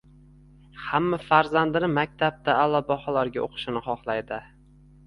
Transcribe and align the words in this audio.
Hamma 0.85 1.19
farzandini 1.27 1.91
maktabda 1.99 2.57
a’lo 2.65 2.83
baholarga 2.91 3.47
o’qishini 3.47 3.89
xohlaydi 3.91 4.43